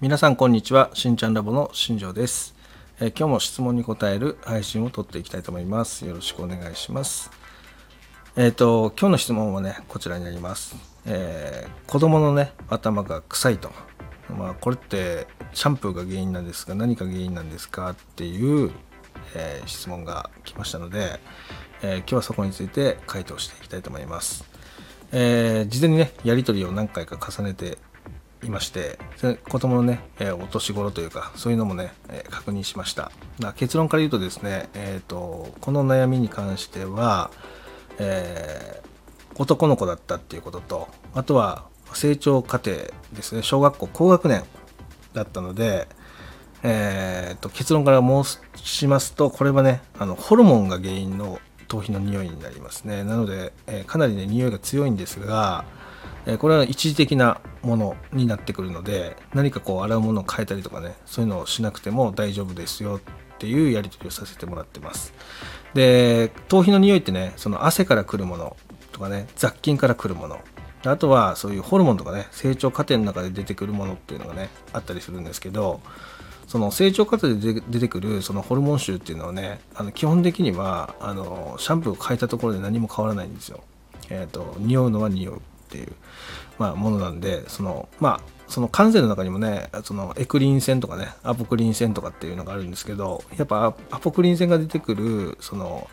[0.00, 0.90] 皆さんこんにちは。
[0.94, 2.54] しんちゃんラボの新庄です、
[3.00, 6.06] えー今日も質問に答える配信を撮っていきたいと思います。
[6.06, 7.32] よろしくお願いします。
[8.36, 13.72] えっ、と今日の質問はねこちらになります、えー子供のね頭が臭いと。
[14.38, 17.90] まあこれってシャンプーが原因なんですが何か原因なんですか？
[17.90, 18.70] っていう、
[19.34, 21.18] えー質問が来ましたので、
[21.82, 24.44] えー今日はそこについて回答していきたいと思います。
[25.10, 27.78] えー事前にねやり取りを何回か重ねて
[28.48, 28.98] いまして
[29.48, 33.12] 子供のね、えーお年頃というかそういうのもね、えー確認しました。
[33.56, 37.30] 結論から言うとですね、えー、とこの悩みに関しては、
[37.98, 38.88] えー
[39.40, 42.72] 男の子だったっていうこととあとは成長過程
[43.12, 43.44] ですね。
[43.44, 44.42] 小学校高学年
[45.12, 45.86] だったので、
[46.64, 51.38] えーと結論から申しますとこれはねあのホルモンが原因の
[51.68, 53.04] 頭皮の匂いになりますね。
[53.04, 55.64] なので、えーかなりね匂いが強いんですが、
[56.28, 63.00] えこれは一時的なものになってくるので何かこう洗うものを変えたりとかねそういうのをしなくても大丈夫ですよ
[63.34, 65.14] っていうやり取りをさせてもらってます。
[65.72, 68.56] で頭皮の匂いってねその汗から来るもの
[68.92, 70.38] とかね雑菌から来るもの。
[70.84, 75.80] あとはそういうホルモンとかね成長過程の中で出てくるものっていうのがねあったりするんですけど
[76.46, 83.62] その成長過程で出てくるそのホルモン臭っていうのはねあの基本的にはあのシャンプーを変えたところで何も変わらないんですよ。
[84.10, 85.42] えー、と匂うのは匂う。
[85.68, 85.92] っていう、
[86.58, 95.88] まあ、ものなんでそのまあその感染の中にもねそのエクリン腺とかねアポクリン腺とかっていうのがあるんですけどやっぱアポクリン腺が出てくるその、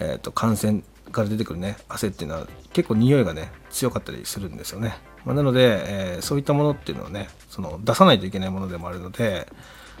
[0.00, 9.46] えー、と感染から出てくるね汗っていうのは結構匂いがね強かったりするんですよね、まあなので、えーそういったものっていうのはねその出さないといけないものでもあるので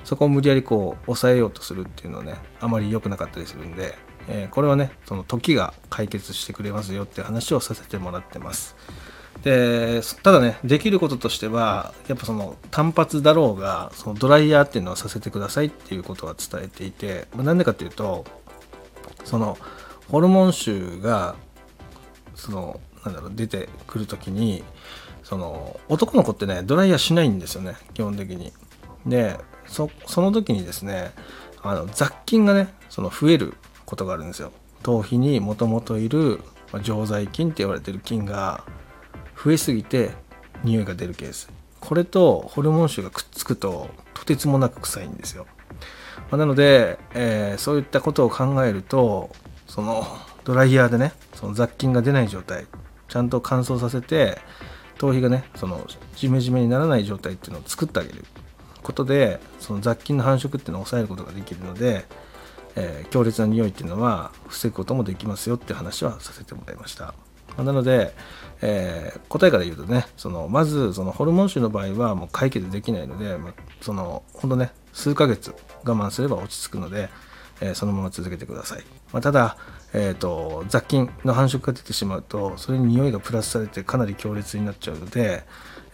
[0.04, 3.94] そこを無理やりこう抑えようとするっていうのはねあまり良くなかったりするんで、
[4.28, 8.76] えーこれはねその時が解決してくれますよって話をさせてもらってます。
[9.42, 18.24] でただねできることとしてはやっぱその単発だろうがそのドライヤーっていうのはさせてくださいっていうことは伝えていてまあなんでかっていうと
[19.24, 19.58] その
[20.08, 21.34] ホルモン臭が
[22.34, 24.62] そのなんだろう出てくる時に
[25.24, 28.52] その男の子ってねドライヤーしないんですよね基本的に。
[29.06, 31.12] でそその時にですね
[31.62, 33.54] あの雑菌がねその増える
[33.92, 34.52] ことがあるんですよ。
[34.82, 36.40] 頭皮にもともといる
[36.72, 38.64] まあ常在菌って言われてる菌が
[39.44, 40.12] 増えすぎて
[40.64, 41.50] 匂いが出るケース。
[41.78, 45.46] これとホルモン臭がくっつくととてつもなく臭いんですよ。
[46.30, 49.30] まあなので、えーそういったことを考えると
[49.66, 50.06] その
[50.44, 52.66] ドライヤーでねその雑菌が出ない状態
[53.08, 54.38] ちゃんと乾燥させて
[54.96, 55.86] 頭皮がねその
[56.16, 58.24] ジメジメにならない状態っていうのを作ってあげる
[58.82, 62.06] ことでその雑菌の繁殖っていうのを抑えることができるので、
[62.76, 67.14] えー強烈な匂いっていうのは防ぐこともできますよって話はさせてもらいました。
[67.56, 68.14] まあなので、
[68.62, 77.08] えー答えから言うとねそのまずそのホルモン臭の場合はもう解決できないので、まあ、そのほんとね数ヶ月我慢すれば落ち着くので、
[77.60, 79.56] えーそのまま続けてください、まあ、ただ、
[79.92, 85.44] えー、と雑菌の繁殖が出てしまうとそれに匂いがプラスされてかなり強烈になっちゃうので、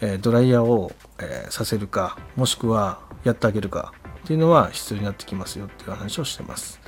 [0.01, 3.93] えードライヤーを、えさせるかもしくはやってあげるか
[4.29, 6.83] っていうのは必要になってきますよっていう話をしてます、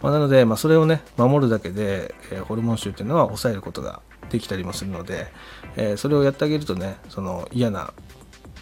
[0.00, 5.26] まあ、なので、まあ、それをね守るだけで、えーホルモン臭っていうのは抑えることができたりもするので、
[5.76, 7.92] えーそれをやってあげるとねその嫌な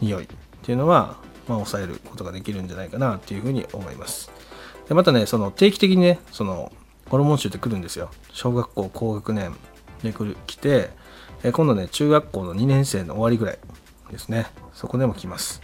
[0.01, 0.27] 匂いっ
[0.63, 4.33] ていうのは、まあ、抑えることができるんじゃないかなっていうふうに思います。
[4.89, 6.73] でまたねその定期的にねその
[7.09, 8.11] ホルモン臭って来るんですよ。
[8.33, 9.55] 小学校高学年
[10.03, 10.91] で来る来て、
[11.45, 13.59] えー今度ね中学校の2年生の終わりぐらい
[14.11, 14.49] ですね。
[14.73, 15.63] そこでも来ます。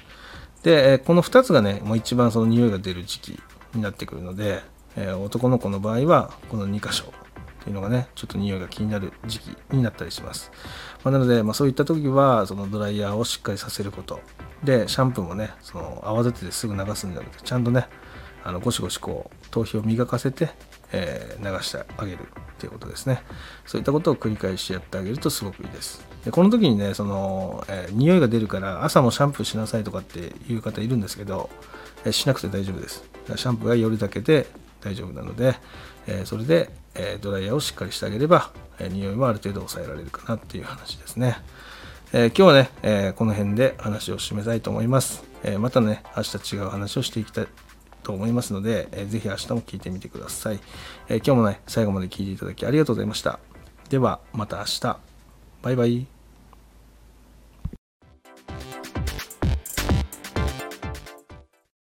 [0.62, 3.40] で、えこの2つがねもう一番その匂いが出る時期
[3.74, 4.62] になってくるので、
[4.96, 7.04] え男の子の場合はこの2箇所
[7.60, 10.50] っていうのがねちょっと匂いが気になる時期になったりします、
[11.04, 14.20] まあなので、まあ、そういった時はそのドライヤーをしっかりさせること。
[14.64, 17.86] でシャンプーもねその泡立ててすぐ流すんじゃなくてちゃんとね
[18.44, 20.50] あのゴシゴシこう頭皮を磨かせて、
[20.92, 22.26] えー流してあげるっ
[22.58, 23.22] ていうことですね。
[23.64, 26.04] そういったことを繰り返しやってあげるとすごくいいです。
[26.24, 31.50] でこの時にねその、えー匂いが出るから朝もシャンプーしなさいとかっていう方いるんですけど、
[32.04, 33.04] えーしなくて大丈夫です
[33.36, 34.46] シャンプーが夜だけで
[34.80, 35.54] 大丈夫なので、
[36.06, 41.38] えーそれで、えドライヤーをしっかりしてあげれば、え匂いもある程度抑えられるかなっていう話ですね
[42.12, 45.22] え今日はね、えこの辺で話を締めたいと思います。
[45.42, 47.46] えまたね、明日違う話をしていきたい
[48.02, 50.60] と思いますので、えーぜひ明日も聞いてみてください、
[51.08, 53.38] え今日もね、最後まで聞いていただきありがとうございました。
[53.88, 55.09] では、また明日。
[55.62, 56.19] バイバイ。